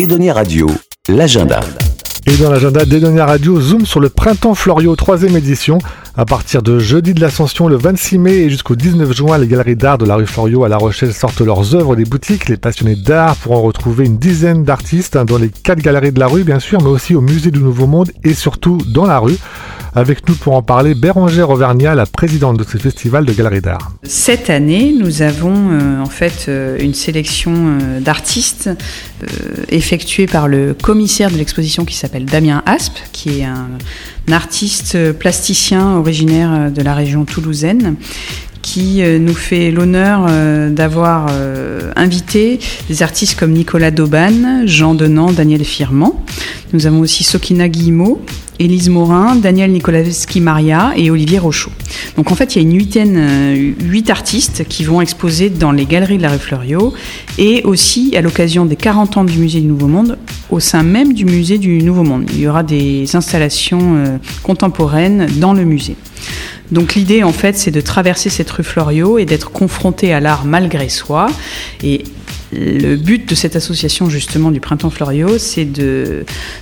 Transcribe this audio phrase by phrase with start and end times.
[0.00, 0.66] Edonia Radio,
[1.10, 1.60] l'agenda.
[2.24, 5.78] Et dans l'agenda d'Edonia Radio, zoom sur le Printemps Florio, troisième édition.
[6.16, 9.76] À partir de jeudi de l'Ascension, le 26 mai et jusqu'au 19 juin, les galeries
[9.76, 12.48] d'art de la rue Florio à La Rochelle sortent leurs œuvres des boutiques.
[12.48, 16.28] Les passionnés d'art pourront retrouver une dizaine d'artistes hein, dans les quatre galeries de la
[16.28, 19.36] rue, bien sûr, mais aussi au Musée du Nouveau Monde et surtout dans la rue.
[19.92, 23.92] Avec nous pour en parler, Bérangère Auvergnat, la présidente de ce festival de galeries d'art.
[24.04, 28.70] Cette année, nous avons euh, en fait euh, une sélection euh, d'artistes
[29.68, 33.68] effectuée par le commissaire de l'exposition qui s'appelle Damien Asp, qui est un,
[34.28, 37.96] un artiste plasticien originaire de la région toulousaine
[38.62, 40.28] qui nous fait l'honneur
[40.70, 41.30] d'avoir
[41.96, 46.12] invité des artistes comme Nicolas Dauban, Jean Denant, Daniel Firman.
[46.72, 48.22] Nous avons aussi Sokina Guillemot,
[48.60, 51.72] Élise Morin, Daniel Nicolaevski-Maria et Olivier Rochaud.
[52.16, 55.72] Donc en fait, il y a une huitaine, euh, huit artistes qui vont exposer dans
[55.72, 56.92] les galeries de la rue Fleuriot
[57.38, 60.18] et aussi à l'occasion des 40 ans du musée du Nouveau Monde
[60.50, 62.28] au sein même du musée du Nouveau Monde.
[62.34, 65.96] Il y aura des installations euh, contemporaines dans le musée.
[66.70, 70.44] Donc l'idée en fait c'est de traverser cette rue Fleuriot et d'être confronté à l'art
[70.44, 71.28] malgré soi
[71.82, 72.04] et
[72.52, 75.68] le but de cette association justement du Printemps Florio, c'est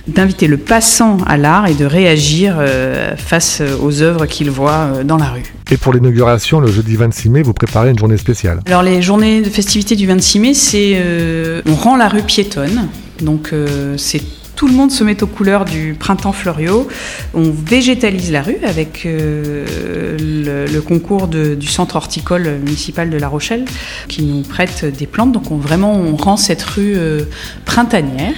[0.07, 5.03] d'inviter le passant à l'art et de réagir euh, face aux œuvres qu'il voit euh,
[5.03, 5.53] dans la rue.
[5.71, 8.61] Et pour l'inauguration, le jeudi 26 mai, vous préparez une journée spéciale.
[8.67, 12.87] Alors les journées de festivité du 26 mai, c'est euh, on rend la rue piétonne.
[13.21, 13.53] Donc
[13.97, 14.21] c'est
[14.59, 16.85] tout le monde se met aux couleurs du printemps Florio.
[17.33, 23.63] On végétalise la rue avec euh, le, concours du centre horticole municipal de La Rochelle
[24.09, 25.31] qui nous prête des plantes.
[25.31, 27.21] Donc on, vraiment, on rend cette rue euh,
[27.63, 28.33] printanière.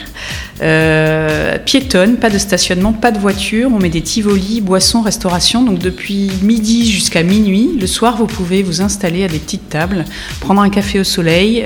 [0.61, 3.71] Euh, piétonne, pas de stationnement, pas de voiture.
[3.73, 5.63] On met des tivolis, boissons, restauration.
[5.63, 10.05] Donc depuis midi jusqu'à minuit, le soir, vous pouvez vous installer à des petites tables,
[10.39, 11.65] prendre un café au soleil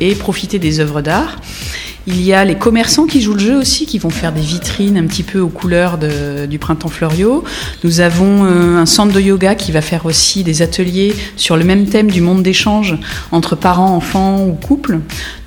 [0.00, 1.38] et profiter des œuvres d'art.
[2.08, 4.98] Il y a les commerçants qui jouent le jeu aussi, qui vont faire des vitrines
[4.98, 5.98] un petit peu aux couleurs
[6.48, 7.44] du printemps Florio.
[7.84, 11.62] Nous avons euh, un centre de yoga qui va faire aussi des ateliers sur le
[11.62, 12.96] même thème du monde d'échange
[13.30, 14.98] entre parents, enfants ou couples.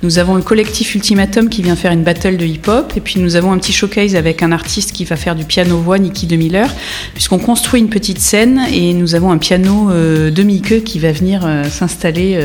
[0.02, 2.94] Nous avons le collectif Ultimatum qui vient faire une battle de hip-hop.
[2.96, 5.98] Et puis nous avons un petit showcase avec un artiste qui va faire du piano-voix,
[5.98, 6.72] Niki de Miller,
[7.12, 11.42] puisqu'on construit une petite scène et nous avons un piano euh, demi-queue qui va venir
[11.44, 12.40] euh, s'installer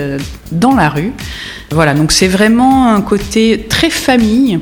[0.51, 1.13] dans la rue.
[1.71, 4.59] Voilà, donc c'est vraiment un côté très famille,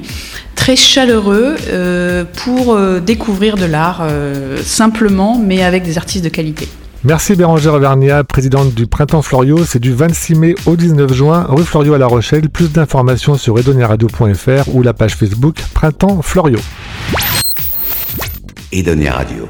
[0.56, 6.30] très chaleureux euh, pour euh, découvrir de l'art euh, simplement, mais avec des artistes de
[6.30, 6.68] qualité.
[7.06, 9.64] Merci Bérangère Vernia, présidente du Printemps Florio.
[9.66, 12.50] C'est du 26 mai au 19 juin, rue Florio à La Rochelle.
[12.50, 16.60] Plus d'informations sur edoniaradio.fr ou la page Facebook Printemps Florio.
[18.74, 19.48] Edonia Radio.